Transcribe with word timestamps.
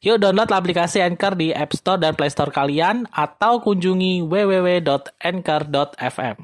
Yuk 0.00 0.16
download 0.16 0.48
aplikasi 0.48 1.04
Anchor 1.04 1.36
di 1.36 1.52
App 1.52 1.76
Store 1.76 2.00
dan 2.00 2.16
Play 2.16 2.32
Store 2.32 2.48
kalian 2.48 3.04
atau 3.12 3.60
kunjungi 3.60 4.24
www.anchor.fm. 4.24 6.36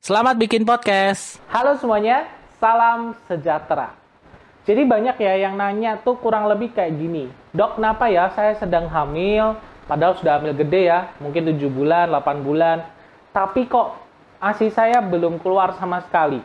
Selamat 0.00 0.40
bikin 0.40 0.64
podcast. 0.64 1.36
Halo 1.52 1.76
semuanya, 1.76 2.24
salam 2.56 3.12
sejahtera. 3.28 3.92
Jadi 4.64 4.88
banyak 4.88 5.20
ya 5.20 5.36
yang 5.36 5.52
nanya 5.52 6.00
tuh 6.00 6.16
kurang 6.16 6.48
lebih 6.48 6.72
kayak 6.72 6.96
gini. 6.96 7.28
Dok, 7.52 7.76
kenapa 7.76 8.08
ya 8.08 8.32
saya 8.32 8.56
sedang 8.56 8.88
hamil, 8.88 9.60
padahal 9.84 10.16
sudah 10.16 10.40
hamil 10.40 10.56
gede 10.56 10.88
ya, 10.88 11.12
mungkin 11.20 11.44
7 11.44 11.60
bulan, 11.68 12.08
8 12.08 12.40
bulan. 12.40 12.88
Tapi 13.36 13.68
kok 13.68 14.00
ASI 14.40 14.72
saya 14.72 15.04
belum 15.04 15.44
keluar 15.44 15.76
sama 15.76 16.00
sekali. 16.08 16.40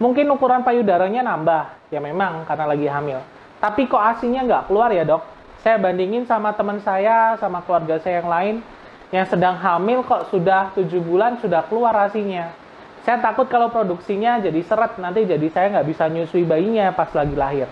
Mungkin 0.00 0.32
ukuran 0.32 0.64
payudaranya 0.64 1.28
nambah, 1.28 1.92
ya 1.92 2.00
memang 2.00 2.48
karena 2.48 2.64
lagi 2.64 2.88
hamil. 2.88 3.20
Tapi 3.60 3.84
kok 3.84 4.00
ASINya 4.00 4.48
nggak 4.48 4.72
keluar 4.72 4.88
ya 4.96 5.04
dok? 5.04 5.39
Saya 5.60 5.76
bandingin 5.76 6.24
sama 6.24 6.56
teman 6.56 6.80
saya, 6.80 7.36
sama 7.36 7.60
keluarga 7.64 8.00
saya 8.00 8.24
yang 8.24 8.30
lain 8.32 8.56
yang 9.10 9.26
sedang 9.26 9.58
hamil 9.58 10.06
kok 10.06 10.30
sudah 10.30 10.70
tujuh 10.78 11.02
bulan 11.02 11.36
sudah 11.42 11.66
keluar 11.66 11.92
asinya. 12.06 12.54
Saya 13.02 13.18
takut 13.18 13.50
kalau 13.50 13.72
produksinya 13.72 14.38
jadi 14.38 14.60
seret 14.62 15.00
nanti 15.02 15.26
jadi 15.26 15.46
saya 15.50 15.66
nggak 15.78 15.88
bisa 15.88 16.06
nyusui 16.06 16.46
bayinya 16.46 16.94
pas 16.94 17.10
lagi 17.10 17.34
lahir. 17.34 17.66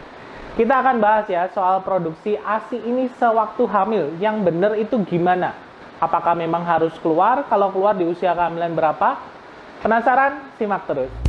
Kita 0.59 0.83
akan 0.83 0.99
bahas 0.99 1.31
ya 1.31 1.47
soal 1.55 1.87
produksi 1.87 2.35
ASI 2.35 2.83
ini 2.83 3.07
sewaktu 3.15 3.63
hamil. 3.71 4.19
Yang 4.19 4.37
benar 4.43 4.73
itu 4.75 4.99
gimana? 5.07 5.55
Apakah 6.03 6.35
memang 6.35 6.67
harus 6.67 6.95
keluar? 6.99 7.47
Kalau 7.47 7.71
keluar 7.71 7.95
di 7.95 8.03
usia 8.03 8.35
kehamilan 8.35 8.75
berapa? 8.75 9.23
Penasaran? 9.79 10.59
Simak 10.59 10.91
terus. 10.91 11.28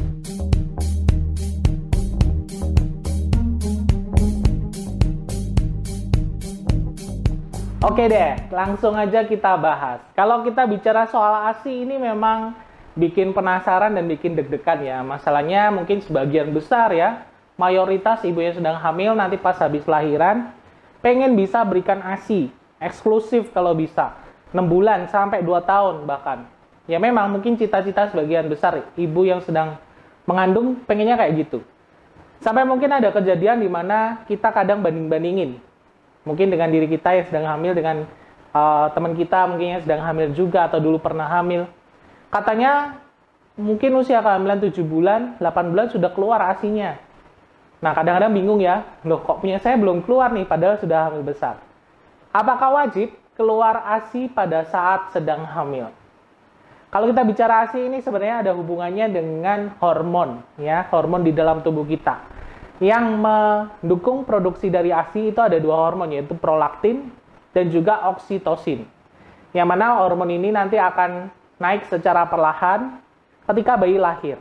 Oke 7.79 8.11
deh, 8.11 8.35
langsung 8.51 8.91
aja 8.91 9.23
kita 9.23 9.55
bahas. 9.55 10.03
Kalau 10.11 10.43
kita 10.43 10.67
bicara 10.67 11.07
soal 11.07 11.47
ASI 11.47 11.87
ini 11.87 11.95
memang 11.95 12.51
bikin 12.91 13.31
penasaran 13.31 13.95
dan 13.95 14.03
bikin 14.03 14.35
deg-degan 14.35 14.83
ya. 14.83 14.99
Masalahnya 14.99 15.71
mungkin 15.71 16.03
sebagian 16.03 16.51
besar 16.51 16.91
ya, 16.91 17.23
mayoritas 17.55 18.19
ibu 18.27 18.43
yang 18.43 18.51
sedang 18.51 18.75
hamil 18.75 19.15
nanti 19.15 19.39
pas 19.39 19.55
habis 19.63 19.87
lahiran 19.87 20.51
pengen 20.99 21.39
bisa 21.39 21.63
berikan 21.63 22.03
ASI 22.03 22.51
eksklusif 22.83 23.47
kalau 23.55 23.71
bisa. 23.71 24.11
6 24.51 24.59
bulan 24.59 25.07
sampai 25.07 25.39
2 25.39 25.47
tahun 25.63 26.03
bahkan. 26.03 26.43
Ya 26.83 26.99
memang 26.99 27.31
mungkin 27.31 27.55
cita-cita 27.55 28.11
sebagian 28.11 28.51
besar 28.51 28.91
ibu 28.99 29.23
yang 29.23 29.39
sedang 29.39 29.79
mengandung 30.27 30.75
pengennya 30.83 31.15
kayak 31.15 31.47
gitu. 31.47 31.63
Sampai 32.43 32.67
mungkin 32.67 32.91
ada 32.91 33.07
kejadian 33.07 33.63
di 33.63 33.71
mana 33.71 34.27
kita 34.27 34.51
kadang 34.51 34.83
banding-bandingin 34.83 35.68
mungkin 36.27 36.51
dengan 36.51 36.69
diri 36.71 36.87
kita 36.89 37.15
yang 37.15 37.25
sedang 37.27 37.45
hamil 37.47 37.71
dengan 37.75 38.07
uh, 38.51 38.87
teman 38.91 39.15
kita 39.15 39.47
mungkin 39.47 39.79
yang 39.79 39.81
sedang 39.83 40.01
hamil 40.03 40.33
juga 40.35 40.67
atau 40.67 40.79
dulu 40.81 40.99
pernah 40.99 41.27
hamil. 41.29 41.69
Katanya 42.29 43.01
mungkin 43.57 43.97
usia 43.99 44.21
kehamilan 44.21 44.61
7 44.61 44.75
bulan 44.85 45.21
8 45.41 45.71
bulan 45.71 45.87
sudah 45.91 46.11
keluar 46.13 46.39
asinya. 46.51 46.99
Nah 47.79 47.91
kadang-kadang 47.95 48.35
bingung 48.35 48.59
ya 48.59 48.83
loh 49.07 49.23
kok 49.23 49.39
punya 49.39 49.57
saya 49.63 49.79
belum 49.79 50.03
keluar 50.03 50.35
nih 50.35 50.45
padahal 50.45 50.77
sudah 50.79 51.09
hamil 51.09 51.23
besar. 51.23 51.63
Apakah 52.29 52.85
wajib 52.85 53.15
keluar 53.33 53.81
asi 53.87 54.29
pada 54.29 54.67
saat 54.67 55.09
sedang 55.15 55.47
hamil? 55.47 55.89
Kalau 56.89 57.05
kita 57.05 57.21
bicara 57.21 57.69
ASI 57.69 57.85
ini 57.85 58.01
sebenarnya 58.01 58.41
ada 58.41 58.51
hubungannya 58.57 59.13
dengan 59.13 59.77
hormon 59.77 60.41
ya, 60.57 60.89
hormon 60.89 61.21
di 61.21 61.29
dalam 61.29 61.61
tubuh 61.61 61.85
kita 61.85 62.38
yang 62.79 63.19
mendukung 63.19 64.23
produksi 64.23 64.71
dari 64.71 64.95
ASI 64.95 65.35
itu 65.35 65.39
ada 65.43 65.59
dua 65.59 65.75
hormon 65.75 66.15
yaitu 66.15 66.31
prolaktin 66.35 67.11
dan 67.51 67.67
juga 67.67 68.07
oksitosin. 68.07 68.87
Yang 69.51 69.67
mana 69.67 69.99
hormon 69.99 70.31
ini 70.31 70.49
nanti 70.55 70.79
akan 70.79 71.27
naik 71.59 71.91
secara 71.91 72.23
perlahan 72.31 73.03
ketika 73.51 73.75
bayi 73.75 73.99
lahir. 73.99 74.39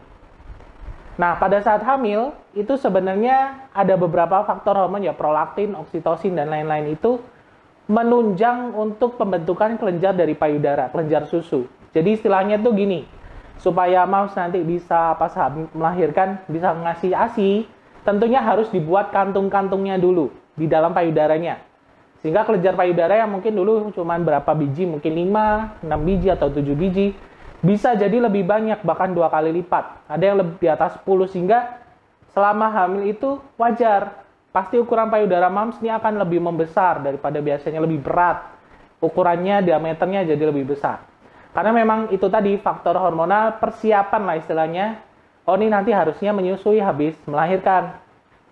Nah, 1.19 1.34
pada 1.34 1.59
saat 1.59 1.82
hamil 1.82 2.31
itu 2.54 2.78
sebenarnya 2.78 3.66
ada 3.75 3.98
beberapa 3.98 4.47
faktor 4.47 4.78
hormon 4.78 5.03
ya 5.03 5.10
prolaktin, 5.10 5.75
oksitosin 5.75 6.38
dan 6.38 6.47
lain-lain 6.47 6.94
itu 6.94 7.19
menunjang 7.91 8.71
untuk 8.77 9.19
pembentukan 9.19 9.75
kelenjar 9.81 10.15
dari 10.15 10.38
payudara, 10.38 10.94
kelenjar 10.94 11.27
susu. 11.27 11.66
Jadi 11.91 12.21
istilahnya 12.21 12.62
tuh 12.62 12.71
gini, 12.77 13.03
supaya 13.59 14.06
moms 14.06 14.37
nanti 14.38 14.62
bisa 14.62 15.19
pas 15.19 15.34
melahirkan 15.75 16.38
bisa 16.47 16.71
ngasih 16.71 17.12
ASI, 17.16 17.50
tentunya 18.09 18.41
harus 18.41 18.73
dibuat 18.73 19.13
kantung-kantungnya 19.13 20.01
dulu 20.01 20.33
di 20.57 20.65
dalam 20.65 20.97
payudaranya. 20.97 21.61
Sehingga 22.25 22.49
kelenjar 22.49 22.73
payudara 22.73 23.21
yang 23.21 23.29
mungkin 23.29 23.53
dulu 23.53 23.93
cuma 23.93 24.17
berapa 24.17 24.49
biji, 24.57 24.89
mungkin 24.89 25.13
5, 25.13 25.85
6 25.85 26.09
biji 26.09 26.29
atau 26.33 26.49
7 26.49 26.73
biji, 26.73 27.13
bisa 27.61 27.93
jadi 27.93 28.17
lebih 28.17 28.49
banyak, 28.49 28.81
bahkan 28.81 29.13
dua 29.13 29.29
kali 29.29 29.53
lipat. 29.61 30.09
Ada 30.09 30.25
yang 30.25 30.37
lebih 30.41 30.57
di 30.57 30.69
atas 30.73 30.97
10, 31.05 31.29
sehingga 31.29 31.85
selama 32.33 32.73
hamil 32.73 33.13
itu 33.13 33.39
wajar. 33.61 34.25
Pasti 34.49 34.81
ukuran 34.81 35.13
payudara 35.13 35.53
mams 35.53 35.77
ini 35.85 35.93
akan 35.93 36.25
lebih 36.25 36.41
membesar 36.41 37.05
daripada 37.05 37.39
biasanya 37.39 37.85
lebih 37.85 38.01
berat. 38.01 38.57
Ukurannya, 38.99 39.63
diameternya 39.63 40.27
jadi 40.27 40.49
lebih 40.49 40.75
besar. 40.75 41.05
Karena 41.53 41.71
memang 41.71 42.11
itu 42.11 42.27
tadi 42.27 42.57
faktor 42.59 42.99
hormonal 42.99 43.61
persiapan 43.63 44.23
lah 44.27 44.37
istilahnya 44.41 44.87
oh 45.48 45.56
ini 45.56 45.72
nanti 45.72 45.97
harusnya 45.97 46.36
menyusui 46.36 46.76
habis 46.76 47.16
melahirkan. 47.25 47.97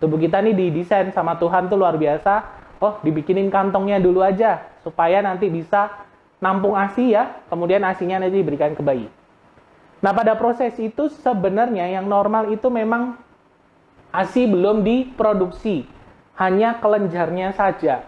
Tubuh 0.01 0.17
kita 0.17 0.41
nih 0.41 0.57
didesain 0.57 1.13
sama 1.13 1.37
Tuhan 1.37 1.69
tuh 1.69 1.77
luar 1.77 2.01
biasa. 2.01 2.65
Oh, 2.81 3.01
dibikinin 3.05 3.53
kantongnya 3.53 4.01
dulu 4.01 4.21
aja 4.21 4.65
supaya 4.85 5.21
nanti 5.25 5.49
bisa 5.49 5.93
nampung 6.41 6.77
ASI 6.77 7.17
ya, 7.17 7.41
kemudian 7.49 7.81
ASINya 7.81 8.21
nanti 8.21 8.37
diberikan 8.37 8.77
ke 8.77 8.85
bayi. 8.85 9.09
Nah, 10.05 10.13
pada 10.13 10.37
proses 10.37 10.77
itu 10.77 11.09
sebenarnya 11.09 11.89
yang 11.89 12.05
normal 12.05 12.53
itu 12.53 12.69
memang 12.69 13.17
ASI 14.13 14.45
belum 14.45 14.85
diproduksi, 14.85 15.89
hanya 16.37 16.77
kelenjarnya 16.77 17.57
saja. 17.57 18.05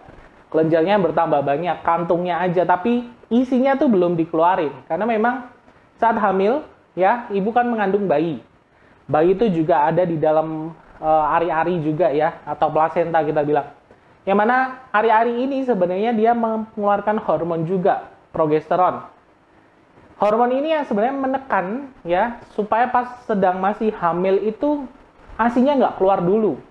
Kelenjarnya 0.53 1.01
bertambah 1.01 1.41
banyak, 1.41 1.81
kantungnya 1.81 2.37
aja, 2.45 2.61
tapi 2.61 3.09
isinya 3.33 3.73
tuh 3.73 3.89
belum 3.89 4.13
dikeluarin. 4.21 4.85
Karena 4.85 5.09
memang 5.09 5.49
saat 5.97 6.21
hamil, 6.21 6.61
ya, 6.93 7.25
ibu 7.33 7.49
kan 7.49 7.65
mengandung 7.65 8.05
bayi 8.05 8.45
bayi 9.09 9.33
itu 9.33 9.49
juga 9.49 9.89
ada 9.89 10.05
di 10.05 10.21
dalam 10.21 10.69
uh, 11.01 11.35
ari-ari 11.35 11.81
juga 11.81 12.13
ya 12.13 12.37
atau 12.45 12.69
plasenta 12.69 13.25
kita 13.25 13.41
bilang. 13.41 13.73
Yang 14.23 14.37
mana 14.37 14.85
ari-ari 14.93 15.49
ini 15.49 15.65
sebenarnya 15.65 16.13
dia 16.13 16.37
mengeluarkan 16.37 17.17
hormon 17.25 17.65
juga, 17.65 18.13
progesteron. 18.29 19.01
Hormon 20.21 20.53
ini 20.53 20.77
yang 20.77 20.85
sebenarnya 20.85 21.15
menekan 21.17 21.65
ya 22.05 22.37
supaya 22.53 22.85
pas 22.85 23.25
sedang 23.25 23.57
masih 23.57 23.89
hamil 23.97 24.37
itu 24.45 24.85
asinya 25.39 25.73
nggak 25.73 25.95
keluar 25.97 26.21
dulu. 26.21 26.61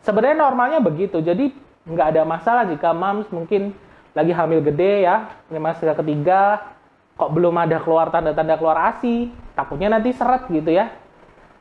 Sebenarnya 0.00 0.48
normalnya 0.48 0.80
begitu, 0.80 1.20
jadi 1.20 1.52
nggak 1.84 2.16
ada 2.16 2.22
masalah 2.24 2.64
jika 2.64 2.96
mams 2.96 3.28
mungkin 3.28 3.76
lagi 4.14 4.32
hamil 4.32 4.62
gede 4.62 5.04
ya, 5.04 5.28
trimester 5.50 5.90
ketiga, 5.98 6.72
kok 7.18 7.34
belum 7.34 7.58
ada 7.58 7.82
keluar 7.82 8.08
tanda-tanda 8.14 8.54
keluar 8.56 8.78
ASI, 8.94 9.34
takutnya 9.58 9.98
nanti 9.98 10.14
seret 10.14 10.46
gitu 10.48 10.70
ya 10.70 11.03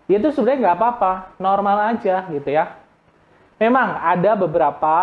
ya 0.07 0.19
itu 0.19 0.29
sebenarnya 0.35 0.59
nggak 0.69 0.77
apa-apa, 0.79 1.11
normal 1.39 1.77
aja 1.95 2.27
gitu 2.27 2.49
ya. 2.49 2.75
Memang 3.61 3.95
ada 4.01 4.35
beberapa 4.35 4.95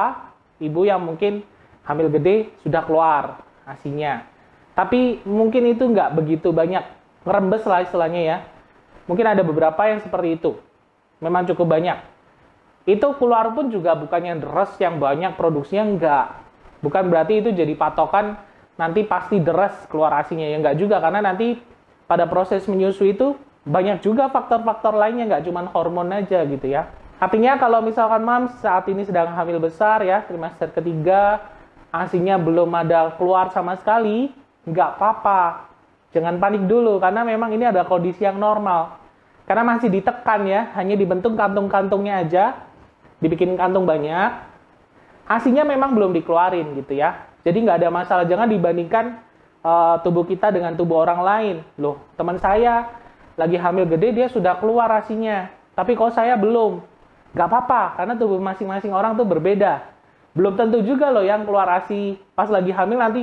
ibu 0.60 0.84
yang 0.84 1.00
mungkin 1.00 1.46
hamil 1.88 2.12
gede 2.12 2.52
sudah 2.60 2.84
keluar 2.84 3.40
asinya. 3.64 4.26
Tapi 4.76 5.24
mungkin 5.24 5.72
itu 5.72 5.88
nggak 5.88 6.16
begitu 6.16 6.52
banyak 6.52 6.84
ngerembes 7.24 7.64
lah 7.64 7.84
istilahnya 7.84 8.20
ya. 8.20 8.38
Mungkin 9.08 9.26
ada 9.26 9.42
beberapa 9.42 9.80
yang 9.88 10.00
seperti 10.04 10.38
itu. 10.38 10.60
Memang 11.18 11.48
cukup 11.50 11.66
banyak. 11.66 11.98
Itu 12.88 13.12
keluar 13.20 13.52
pun 13.52 13.68
juga 13.68 13.92
bukan 13.98 14.22
yang 14.24 14.38
deras 14.40 14.72
yang 14.80 14.96
banyak 14.96 15.36
produksinya 15.36 15.84
enggak. 15.84 16.26
Bukan 16.80 17.12
berarti 17.12 17.44
itu 17.44 17.52
jadi 17.52 17.76
patokan 17.76 18.40
nanti 18.80 19.04
pasti 19.04 19.36
deras 19.36 19.84
keluar 19.92 20.16
asinya 20.16 20.48
ya 20.48 20.56
enggak 20.56 20.80
juga 20.80 20.96
karena 20.96 21.20
nanti 21.20 21.60
pada 22.08 22.24
proses 22.24 22.64
menyusui 22.64 23.12
itu 23.12 23.36
banyak 23.64 24.00
juga 24.00 24.32
faktor-faktor 24.32 24.96
lainnya, 24.96 25.28
nggak 25.28 25.44
cuma 25.44 25.68
hormon 25.68 26.08
aja 26.12 26.44
gitu 26.48 26.64
ya. 26.64 26.88
Artinya 27.20 27.60
kalau 27.60 27.84
misalkan 27.84 28.24
mams 28.24 28.56
saat 28.64 28.88
ini 28.88 29.04
sedang 29.04 29.28
hamil 29.36 29.60
besar 29.60 30.00
ya, 30.00 30.24
trimester 30.24 30.72
ketiga, 30.72 31.44
asinya 31.92 32.40
belum 32.40 32.72
ada 32.72 33.12
keluar 33.20 33.52
sama 33.52 33.76
sekali, 33.76 34.32
nggak 34.64 34.96
apa-apa. 34.96 35.68
Jangan 36.16 36.40
panik 36.40 36.64
dulu, 36.64 36.96
karena 36.96 37.20
memang 37.22 37.52
ini 37.52 37.68
ada 37.68 37.84
kondisi 37.84 38.24
yang 38.24 38.40
normal. 38.40 38.96
Karena 39.44 39.76
masih 39.76 39.92
ditekan 39.92 40.48
ya, 40.48 40.72
hanya 40.80 40.96
dibentuk 40.96 41.36
kantung-kantungnya 41.36 42.24
aja, 42.24 42.44
dibikin 43.20 43.58
kantung 43.60 43.84
banyak. 43.84 44.48
Asinya 45.28 45.62
memang 45.62 45.92
belum 45.92 46.16
dikeluarin 46.16 46.72
gitu 46.80 46.96
ya. 46.96 47.28
Jadi 47.44 47.68
nggak 47.68 47.84
ada 47.84 47.88
masalah, 47.92 48.24
jangan 48.24 48.48
dibandingkan 48.48 49.20
uh, 49.60 50.00
tubuh 50.00 50.24
kita 50.24 50.48
dengan 50.50 50.72
tubuh 50.74 51.04
orang 51.04 51.20
lain. 51.20 51.56
Loh, 51.76 52.00
teman 52.16 52.40
saya 52.40 52.88
lagi 53.40 53.56
hamil 53.56 53.88
gede, 53.88 54.12
dia 54.12 54.28
sudah 54.28 54.60
keluar 54.60 54.92
asinya. 54.92 55.48
Tapi 55.72 55.96
kok 55.96 56.12
saya 56.12 56.36
belum? 56.36 56.84
Nggak 57.32 57.48
apa-apa, 57.48 57.82
karena 57.96 58.14
tubuh 58.20 58.36
masing-masing 58.36 58.92
orang 58.92 59.16
tuh 59.16 59.24
berbeda. 59.24 59.80
Belum 60.36 60.54
tentu 60.54 60.84
juga 60.84 61.08
loh 61.08 61.24
yang 61.24 61.42
keluar 61.48 61.66
ASI 61.80 62.20
pas 62.38 62.46
lagi 62.46 62.70
hamil 62.70 63.00
nanti 63.00 63.22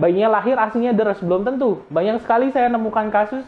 bayinya 0.00 0.40
lahir 0.40 0.56
asinya 0.58 0.90
deres. 0.90 1.20
Belum 1.22 1.46
tentu. 1.46 1.84
Banyak 1.92 2.24
sekali 2.24 2.50
saya 2.50 2.72
nemukan 2.72 3.12
kasus 3.12 3.44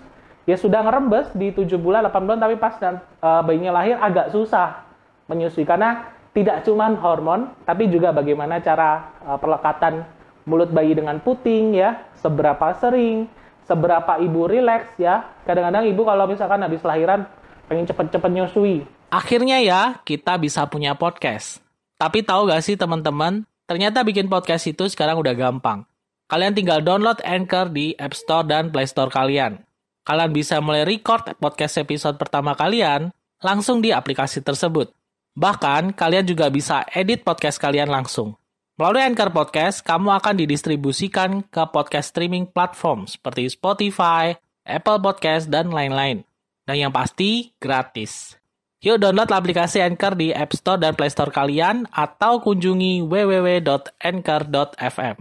ya 0.46 0.54
sudah 0.58 0.86
ngerembes 0.86 1.34
di 1.34 1.50
7 1.50 1.66
bulan 1.78 2.06
8 2.06 2.26
bulan 2.26 2.38
tapi 2.38 2.54
pas 2.58 2.78
uh, 2.78 3.42
bayinya 3.42 3.74
lahir 3.74 3.98
agak 3.98 4.30
susah 4.30 4.86
menyusui. 5.26 5.66
Karena 5.66 6.14
tidak 6.30 6.62
cuma 6.62 6.94
hormon 6.94 7.50
tapi 7.66 7.90
juga 7.90 8.14
bagaimana 8.14 8.62
cara 8.62 9.10
uh, 9.26 9.38
perlekatan 9.38 10.06
mulut 10.46 10.70
bayi 10.70 10.94
dengan 10.94 11.18
puting 11.22 11.74
ya 11.74 12.06
seberapa 12.18 12.74
sering 12.78 13.26
seberapa 13.66 14.18
ibu 14.22 14.48
rileks 14.50 14.98
ya 14.98 15.26
kadang-kadang 15.46 15.86
ibu 15.88 16.02
kalau 16.02 16.24
misalkan 16.26 16.62
habis 16.62 16.82
lahiran 16.82 17.26
pengen 17.66 17.86
cepet-cepet 17.86 18.30
nyusui 18.30 18.86
akhirnya 19.12 19.62
ya 19.62 19.80
kita 20.02 20.38
bisa 20.38 20.66
punya 20.66 20.98
podcast 20.98 21.62
tapi 22.02 22.18
tahu 22.26 22.50
gak 22.50 22.66
sih 22.66 22.74
teman-teman, 22.74 23.46
ternyata 23.70 24.02
bikin 24.02 24.26
podcast 24.26 24.66
itu 24.66 24.90
sekarang 24.90 25.22
udah 25.22 25.38
gampang. 25.38 25.86
Kalian 26.26 26.50
tinggal 26.50 26.82
download 26.82 27.22
Anchor 27.22 27.70
di 27.70 27.94
App 27.94 28.18
Store 28.18 28.42
dan 28.42 28.74
Play 28.74 28.90
Store 28.90 29.06
kalian. 29.06 29.62
Kalian 30.02 30.34
bisa 30.34 30.58
mulai 30.58 30.82
record 30.82 31.30
podcast 31.38 31.78
episode 31.78 32.18
pertama 32.18 32.58
kalian 32.58 33.14
langsung 33.38 33.78
di 33.78 33.94
aplikasi 33.94 34.42
tersebut. 34.42 34.90
Bahkan, 35.38 35.94
kalian 35.94 36.26
juga 36.26 36.50
bisa 36.50 36.82
edit 36.90 37.22
podcast 37.22 37.62
kalian 37.62 37.86
langsung. 37.86 38.34
Melalui 38.80 39.04
Anchor 39.04 39.28
Podcast, 39.36 39.84
kamu 39.84 40.16
akan 40.16 40.32
didistribusikan 40.32 41.44
ke 41.44 41.60
podcast 41.68 42.08
streaming 42.08 42.48
platform 42.48 43.04
seperti 43.04 43.52
Spotify, 43.52 44.32
Apple 44.64 44.96
Podcast, 44.96 45.52
dan 45.52 45.68
lain-lain. 45.68 46.24
Dan 46.64 46.88
yang 46.88 46.88
pasti, 46.88 47.52
gratis. 47.60 48.40
Yuk 48.80 48.96
download 48.96 49.28
aplikasi 49.28 49.84
Anchor 49.84 50.16
di 50.16 50.32
App 50.32 50.56
Store 50.56 50.80
dan 50.80 50.96
Play 50.96 51.12
Store 51.12 51.28
kalian 51.28 51.84
atau 51.92 52.40
kunjungi 52.40 53.04
www.anchor.fm. 53.04 55.16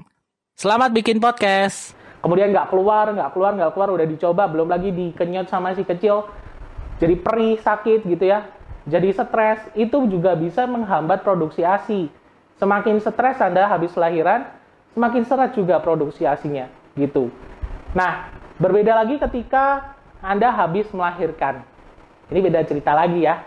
Selamat 0.55 0.95
bikin 0.95 1.19
podcast. 1.19 1.91
Kemudian 2.23 2.55
nggak 2.55 2.71
keluar, 2.71 3.11
nggak 3.11 3.35
keluar, 3.35 3.51
nggak 3.51 3.75
keluar, 3.75 3.99
udah 3.99 4.07
dicoba, 4.07 4.47
belum 4.47 4.71
lagi 4.71 4.95
dikenyot 4.95 5.51
sama 5.51 5.75
si 5.75 5.83
kecil, 5.83 6.23
jadi 7.03 7.19
perih, 7.19 7.59
sakit 7.59 8.07
gitu 8.07 8.31
ya, 8.31 8.47
jadi 8.87 9.11
stres, 9.11 9.67
itu 9.75 10.07
juga 10.07 10.39
bisa 10.39 10.63
menghambat 10.63 11.27
produksi 11.27 11.67
ASI. 11.67 12.20
Semakin 12.61 13.01
stres 13.01 13.41
Anda 13.41 13.65
habis 13.65 13.97
lahiran, 13.97 14.45
semakin 14.93 15.25
seret 15.25 15.57
juga 15.57 15.81
produksi 15.81 16.29
ASINya, 16.29 16.69
gitu. 16.93 17.33
Nah, 17.97 18.29
berbeda 18.61 19.01
lagi 19.01 19.17
ketika 19.17 19.97
Anda 20.21 20.53
habis 20.53 20.85
melahirkan. 20.93 21.65
Ini 22.29 22.37
beda 22.37 22.61
cerita 22.69 22.93
lagi 22.93 23.25
ya 23.25 23.41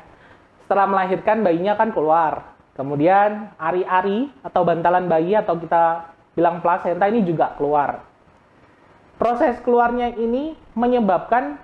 setelah 0.66 0.90
melahirkan 0.90 1.46
bayinya 1.46 1.78
kan 1.78 1.94
keluar. 1.94 2.56
Kemudian 2.74 3.54
ari-ari 3.54 4.34
atau 4.42 4.66
bantalan 4.66 5.06
bayi 5.06 5.38
atau 5.38 5.54
kita 5.62 6.10
bilang 6.34 6.58
plasenta 6.58 7.06
ini 7.06 7.22
juga 7.22 7.54
keluar. 7.54 8.02
Proses 9.14 9.62
keluarnya 9.62 10.10
ini 10.18 10.58
menyebabkan 10.74 11.54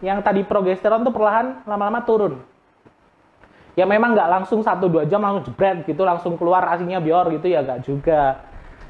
yang 0.00 0.24
tadi 0.24 0.48
progesteron 0.48 1.04
itu 1.04 1.12
perlahan 1.12 1.60
lama-lama 1.68 2.00
turun. 2.08 2.40
Ya 3.76 3.84
memang 3.84 4.16
nggak 4.16 4.28
langsung 4.32 4.64
1-2 4.64 5.04
jam 5.06 5.20
langsung 5.20 5.52
jebret 5.52 5.84
gitu, 5.84 6.02
langsung 6.02 6.40
keluar 6.40 6.64
asinya 6.72 6.96
bior 6.96 7.28
gitu 7.28 7.46
ya 7.46 7.60
nggak 7.60 7.84
juga. 7.84 8.40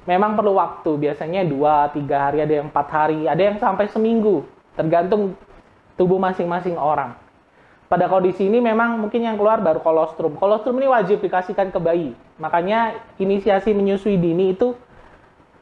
Memang 0.06 0.38
perlu 0.38 0.54
waktu, 0.54 0.94
biasanya 0.94 1.42
2-3 1.42 2.06
hari, 2.14 2.38
ada 2.46 2.54
yang 2.62 2.70
4 2.70 2.86
hari, 2.86 3.26
ada 3.26 3.42
yang 3.42 3.58
sampai 3.58 3.90
seminggu. 3.90 4.46
Tergantung 4.78 5.34
tubuh 5.98 6.22
masing-masing 6.22 6.78
orang 6.78 7.26
pada 7.86 8.10
kondisi 8.10 8.50
ini 8.50 8.58
memang 8.58 8.98
mungkin 8.98 9.22
yang 9.22 9.38
keluar 9.38 9.62
baru 9.62 9.78
kolostrum. 9.78 10.34
Kolostrum 10.34 10.74
ini 10.82 10.90
wajib 10.90 11.22
dikasihkan 11.22 11.70
ke 11.70 11.78
bayi. 11.78 12.18
Makanya 12.38 12.98
inisiasi 13.16 13.70
menyusui 13.72 14.18
dini 14.18 14.52
itu 14.54 14.74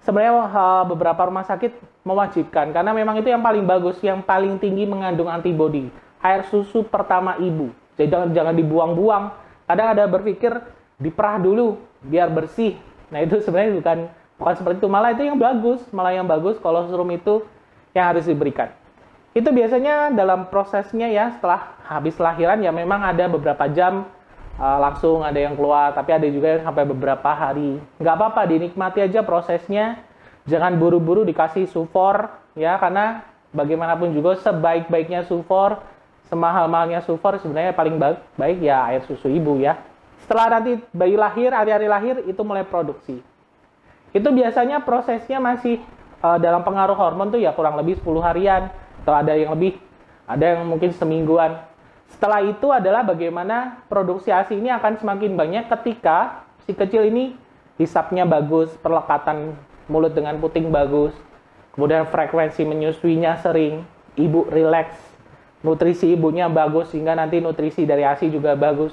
sebenarnya 0.04 0.84
beberapa 0.88 1.28
rumah 1.28 1.44
sakit 1.44 2.04
mewajibkan 2.04 2.72
karena 2.72 2.92
memang 2.96 3.20
itu 3.20 3.28
yang 3.28 3.44
paling 3.44 3.64
bagus, 3.64 4.00
yang 4.00 4.24
paling 4.24 4.56
tinggi 4.56 4.88
mengandung 4.88 5.28
antibodi. 5.28 5.88
Air 6.24 6.48
susu 6.48 6.80
pertama 6.84 7.36
ibu. 7.36 7.68
Jadi 7.94 8.08
jangan 8.10 8.28
jangan 8.34 8.54
dibuang-buang. 8.58 9.24
Kadang 9.64 9.88
ada 9.96 10.04
berpikir 10.10 10.52
diperah 11.00 11.40
dulu 11.40 11.80
biar 12.04 12.30
bersih. 12.30 12.76
Nah 13.08 13.22
itu 13.22 13.40
sebenarnya 13.40 13.78
bukan 13.80 13.98
bukan 14.36 14.54
seperti 14.58 14.76
itu. 14.84 14.88
Malah 14.90 15.10
itu 15.14 15.22
yang 15.24 15.38
bagus, 15.38 15.80
malah 15.94 16.12
yang 16.12 16.26
bagus 16.26 16.58
kolostrum 16.60 17.08
itu 17.14 17.46
yang 17.94 18.10
harus 18.10 18.26
diberikan. 18.26 18.74
Itu 19.34 19.50
biasanya 19.50 20.14
dalam 20.14 20.46
prosesnya 20.46 21.10
ya 21.10 21.34
setelah 21.34 21.74
habis 21.86 22.14
lahiran 22.22 22.62
ya 22.62 22.70
memang 22.70 23.02
ada 23.02 23.26
beberapa 23.26 23.66
jam 23.66 24.06
uh, 24.58 24.78
langsung 24.78 25.26
ada 25.26 25.38
yang 25.38 25.58
keluar, 25.58 25.90
tapi 25.90 26.14
ada 26.14 26.26
juga 26.30 26.54
yang 26.58 26.62
sampai 26.62 26.86
beberapa 26.86 27.30
hari. 27.34 27.82
Nggak 27.98 28.14
apa-apa, 28.14 28.42
dinikmati 28.46 29.02
aja 29.02 29.26
prosesnya. 29.26 30.02
Jangan 30.44 30.76
buru-buru 30.76 31.24
dikasih 31.24 31.66
sufor 31.72 32.28
ya 32.52 32.76
karena 32.76 33.24
bagaimanapun 33.56 34.12
juga 34.12 34.36
sebaik-baiknya 34.38 35.24
sufor, 35.24 35.80
semahal-mahalnya 36.28 37.04
sufor 37.04 37.36
sebenarnya 37.40 37.76
paling 37.76 38.00
baik, 38.00 38.18
baik 38.36 38.58
ya 38.64 38.88
air 38.88 39.02
susu 39.04 39.28
ibu 39.28 39.60
ya. 39.60 39.76
Setelah 40.24 40.58
nanti 40.58 40.80
bayi 40.96 41.20
lahir, 41.20 41.52
hari-hari 41.52 41.84
lahir 41.84 42.16
itu 42.24 42.40
mulai 42.40 42.64
produksi. 42.64 43.20
Itu 44.14 44.28
biasanya 44.32 44.80
prosesnya 44.80 45.36
masih 45.42 45.82
uh, 46.24 46.40
dalam 46.40 46.64
pengaruh 46.64 46.96
hormon 46.96 47.28
tuh 47.28 47.40
ya 47.42 47.52
kurang 47.52 47.76
lebih 47.76 48.00
10 48.00 48.24
harian 48.24 48.72
atau 49.04 49.12
ada 49.12 49.36
yang 49.36 49.52
lebih, 49.52 49.76
ada 50.24 50.56
yang 50.56 50.64
mungkin 50.64 50.96
semingguan. 50.96 51.60
Setelah 52.08 52.40
itu 52.46 52.72
adalah 52.72 53.04
bagaimana 53.04 53.84
produksi 53.90 54.32
ASI 54.32 54.56
ini 54.56 54.72
akan 54.72 54.96
semakin 54.96 55.34
banyak 55.36 55.64
ketika 55.66 56.46
si 56.64 56.72
kecil 56.72 57.04
ini 57.04 57.36
hisapnya 57.76 58.24
bagus, 58.24 58.72
perlekatan 58.80 59.58
mulut 59.90 60.14
dengan 60.16 60.38
puting 60.40 60.72
bagus, 60.72 61.12
kemudian 61.76 62.08
frekuensi 62.08 62.64
menyusuinya 62.64 63.36
sering, 63.42 63.84
ibu 64.16 64.46
rileks, 64.48 64.96
nutrisi 65.64 66.12
ibunya 66.12 66.46
bagus 66.52 66.92
sehingga 66.92 67.16
nanti 67.16 67.40
nutrisi 67.40 67.88
dari 67.88 68.04
ASI 68.04 68.28
juga 68.28 68.52
bagus. 68.52 68.92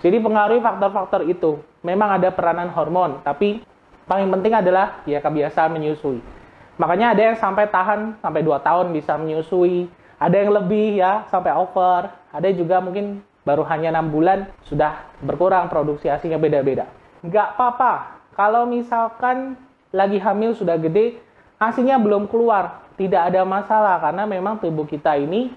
Jadi 0.00 0.16
pengaruhi 0.18 0.64
faktor-faktor 0.64 1.28
itu. 1.28 1.60
Memang 1.84 2.18
ada 2.18 2.32
peranan 2.32 2.72
hormon, 2.72 3.20
tapi 3.22 3.62
paling 4.08 4.26
penting 4.32 4.56
adalah 4.56 5.04
ya 5.06 5.22
kebiasaan 5.22 5.76
menyusui. 5.76 6.18
Makanya 6.80 7.14
ada 7.14 7.22
yang 7.32 7.36
sampai 7.38 7.68
tahan 7.70 8.18
sampai 8.18 8.42
2 8.42 8.58
tahun 8.60 8.90
bisa 8.90 9.14
menyusui, 9.20 9.86
ada 10.16 10.34
yang 10.34 10.50
lebih 10.56 10.98
ya 10.98 11.28
sampai 11.28 11.52
over, 11.54 12.10
ada 12.32 12.48
juga 12.52 12.80
mungkin 12.80 13.22
baru 13.46 13.62
hanya 13.70 13.94
enam 13.94 14.10
bulan 14.10 14.50
sudah 14.66 15.06
berkurang 15.22 15.70
produksi 15.70 16.10
asinya 16.10 16.36
beda-beda. 16.36 16.90
Nggak 17.22 17.56
apa-apa, 17.56 17.92
kalau 18.34 18.66
misalkan 18.68 19.56
lagi 19.94 20.20
hamil 20.20 20.52
sudah 20.52 20.76
gede, 20.76 21.16
asinya 21.56 21.96
belum 21.96 22.28
keluar, 22.28 22.84
tidak 23.00 23.32
ada 23.32 23.46
masalah 23.46 23.96
karena 24.02 24.28
memang 24.28 24.60
tubuh 24.60 24.84
kita 24.84 25.16
ini 25.16 25.54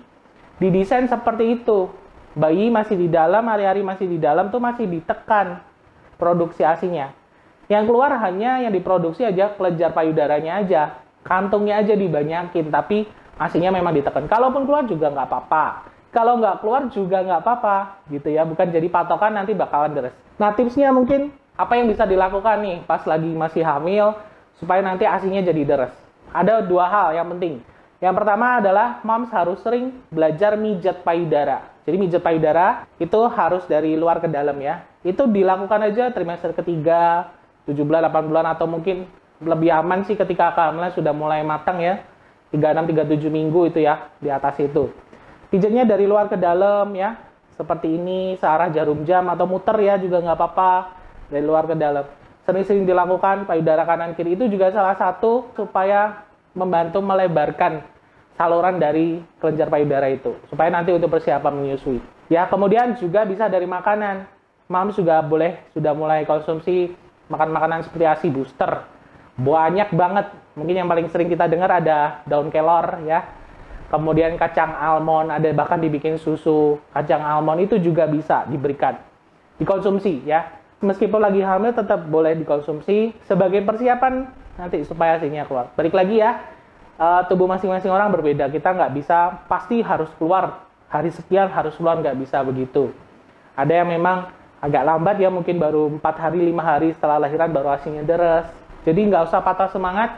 didesain 0.60 1.08
seperti 1.08 1.60
itu. 1.60 1.90
Bayi 2.38 2.70
masih 2.70 2.96
di 2.96 3.10
dalam, 3.10 3.42
hari-hari 3.50 3.82
masih 3.82 4.06
di 4.06 4.22
dalam 4.22 4.54
tuh 4.54 4.62
masih 4.62 4.86
ditekan 4.86 5.66
produksi 6.22 6.62
asinya. 6.62 7.10
Yang 7.72 7.90
keluar 7.90 8.14
hanya 8.22 8.62
yang 8.62 8.74
diproduksi 8.76 9.26
aja 9.26 9.56
kelenjar 9.58 9.96
payudaranya 9.96 10.62
aja. 10.62 10.84
Kantungnya 11.26 11.82
aja 11.82 11.98
dibanyakin 11.98 12.70
tapi 12.70 13.10
asinya 13.42 13.74
memang 13.74 13.98
ditekan. 13.98 14.30
Kalaupun 14.30 14.70
keluar 14.70 14.86
juga 14.86 15.10
nggak 15.10 15.28
apa-apa. 15.30 15.66
Kalau 16.10 16.42
nggak 16.42 16.66
keluar 16.66 16.90
juga 16.90 17.22
nggak 17.22 17.42
apa-apa 17.46 17.78
gitu 18.10 18.30
ya. 18.34 18.46
Bukan 18.46 18.74
jadi 18.74 18.88
patokan 18.90 19.38
nanti 19.38 19.54
bakalan 19.54 19.94
deres. 19.94 20.16
Nah 20.42 20.54
tipsnya 20.54 20.90
mungkin 20.90 21.34
apa 21.54 21.78
yang 21.78 21.92
bisa 21.92 22.10
dilakukan 22.10 22.62
nih 22.66 22.78
pas 22.88 23.04
lagi 23.06 23.30
masih 23.30 23.62
hamil 23.62 24.18
supaya 24.58 24.82
nanti 24.82 25.06
asinya 25.06 25.42
jadi 25.42 25.62
deres. 25.66 25.94
Ada 26.34 26.66
dua 26.66 26.90
hal 26.90 27.08
yang 27.18 27.30
penting 27.38 27.62
yang 28.00 28.16
pertama 28.16 28.64
adalah 28.64 29.04
moms 29.04 29.28
harus 29.36 29.60
sering 29.60 29.92
belajar 30.08 30.56
mijat 30.56 31.04
payudara. 31.04 31.68
Jadi 31.84 32.00
mijat 32.00 32.24
payudara 32.24 32.88
itu 32.96 33.20
harus 33.28 33.68
dari 33.68 34.00
luar 34.00 34.24
ke 34.24 34.32
dalam 34.32 34.56
ya. 34.64 34.88
Itu 35.04 35.28
dilakukan 35.28 35.84
aja 35.84 36.08
trimester 36.16 36.56
ketiga 36.56 37.28
7 37.68 37.76
bulan 37.84 38.08
8 38.08 38.32
bulan 38.32 38.46
atau 38.56 38.72
mungkin 38.72 39.04
lebih 39.44 39.76
aman 39.76 40.08
sih 40.08 40.16
ketika 40.16 40.56
kehamilan 40.56 40.96
sudah 40.96 41.12
mulai 41.12 41.44
matang 41.44 41.84
ya. 41.84 42.00
36 42.56 42.88
37 43.20 43.30
minggu 43.30 43.68
itu 43.68 43.84
ya 43.84 44.08
di 44.24 44.32
atas 44.32 44.56
itu. 44.64 44.90
Pijatnya 45.52 45.84
dari 45.84 46.08
luar 46.08 46.32
ke 46.32 46.40
dalam 46.40 46.96
ya. 46.96 47.20
Seperti 47.60 48.00
ini 48.00 48.40
searah 48.40 48.72
jarum 48.72 49.04
jam 49.04 49.28
atau 49.28 49.44
muter 49.44 49.76
ya 49.76 50.00
juga 50.00 50.24
nggak 50.24 50.40
apa-apa. 50.40 50.72
Dari 51.28 51.44
luar 51.44 51.68
ke 51.68 51.76
dalam. 51.76 52.08
Sering-sering 52.48 52.88
dilakukan 52.88 53.44
payudara 53.44 53.84
kanan 53.84 54.16
kiri 54.16 54.40
itu 54.40 54.48
juga 54.48 54.72
salah 54.72 54.96
satu 54.96 55.52
supaya 55.54 56.29
membantu 56.54 57.00
melebarkan 57.04 57.86
saluran 58.40 58.80
dari 58.80 59.20
kelenjar 59.44 59.68
payudara 59.68 60.08
itu 60.08 60.32
supaya 60.48 60.72
nanti 60.72 60.96
untuk 60.96 61.12
persiapan 61.12 61.54
menyusui. 61.60 62.00
Ya, 62.32 62.48
kemudian 62.48 62.96
juga 62.96 63.28
bisa 63.28 63.52
dari 63.52 63.68
makanan. 63.68 64.24
Mams 64.70 64.96
juga 64.96 65.20
boleh 65.26 65.66
sudah 65.74 65.98
mulai 65.98 66.30
konsumsi 66.30 66.94
makan 67.28 67.50
makanan 67.52 67.80
seperti 67.84 68.06
ASI 68.06 68.30
booster. 68.30 68.86
Banyak 69.36 69.92
banget. 69.98 70.30
Mungkin 70.54 70.76
yang 70.78 70.88
paling 70.88 71.10
sering 71.10 71.28
kita 71.28 71.50
dengar 71.50 71.82
ada 71.82 72.22
daun 72.30 72.54
kelor 72.54 73.02
ya. 73.10 73.26
Kemudian 73.90 74.38
kacang 74.38 74.78
almond, 74.78 75.34
ada 75.34 75.50
bahkan 75.50 75.82
dibikin 75.82 76.22
susu 76.22 76.78
kacang 76.94 77.26
almond 77.26 77.66
itu 77.66 77.82
juga 77.82 78.06
bisa 78.06 78.46
diberikan. 78.46 79.02
Dikonsumsi 79.58 80.30
ya. 80.30 80.62
Meskipun 80.80 81.20
lagi 81.20 81.42
hamil 81.42 81.74
tetap 81.76 82.06
boleh 82.08 82.38
dikonsumsi 82.38 83.12
sebagai 83.26 83.66
persiapan 83.66 84.32
nanti 84.60 84.84
supaya 84.84 85.16
hasilnya 85.16 85.48
keluar. 85.48 85.72
Balik 85.80 85.96
lagi 85.96 86.20
ya, 86.20 86.44
uh, 87.00 87.24
tubuh 87.32 87.48
masing-masing 87.48 87.88
orang 87.88 88.12
berbeda. 88.12 88.52
Kita 88.52 88.76
nggak 88.76 88.92
bisa 88.92 89.48
pasti 89.48 89.80
harus 89.80 90.12
keluar 90.20 90.68
hari 90.92 91.14
sekian 91.14 91.48
harus 91.48 91.78
keluar 91.80 92.02
nggak 92.04 92.18
bisa 92.20 92.44
begitu. 92.44 92.92
Ada 93.56 93.86
yang 93.86 93.90
memang 93.94 94.28
agak 94.60 94.84
lambat 94.84 95.16
ya 95.22 95.32
mungkin 95.32 95.56
baru 95.56 95.88
empat 95.96 96.20
hari 96.20 96.44
lima 96.44 96.66
hari 96.66 96.92
setelah 96.92 97.24
lahiran 97.24 97.54
baru 97.56 97.80
asinya 97.80 98.04
deres. 98.04 98.50
Jadi 98.84 99.08
nggak 99.08 99.32
usah 99.32 99.40
patah 99.40 99.70
semangat, 99.72 100.18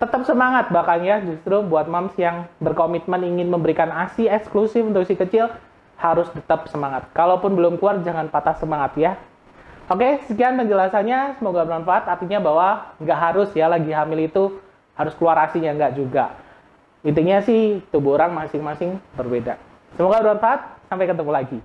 tetap 0.00 0.24
semangat 0.26 0.72
bahkan 0.72 1.04
ya 1.04 1.20
justru 1.22 1.62
buat 1.62 1.86
moms 1.86 2.16
yang 2.18 2.48
berkomitmen 2.58 3.22
ingin 3.22 3.52
memberikan 3.52 3.92
asi 3.92 4.26
eksklusif 4.26 4.82
untuk 4.82 5.04
si 5.06 5.14
kecil 5.14 5.52
harus 6.00 6.28
tetap 6.32 6.66
semangat. 6.72 7.06
Kalaupun 7.12 7.54
belum 7.54 7.76
keluar 7.78 8.00
jangan 8.02 8.26
patah 8.32 8.56
semangat 8.56 8.96
ya. 8.98 9.12
Oke, 9.86 10.18
sekian 10.26 10.58
penjelasannya. 10.58 11.38
Semoga 11.38 11.62
bermanfaat. 11.62 12.10
Artinya 12.10 12.42
bahwa 12.42 12.68
nggak 12.98 13.18
harus 13.18 13.48
ya 13.54 13.70
lagi 13.70 13.94
hamil 13.94 14.26
itu 14.26 14.58
harus 14.98 15.14
keluar 15.14 15.38
asinya 15.46 15.70
nggak 15.78 15.94
juga. 15.94 16.34
Intinya 17.06 17.38
sih 17.38 17.78
tubuh 17.94 18.18
orang 18.18 18.34
masing-masing 18.34 18.98
berbeda. 19.14 19.54
Semoga 19.94 20.18
bermanfaat. 20.26 20.60
Sampai 20.90 21.06
ketemu 21.06 21.30
lagi. 21.30 21.58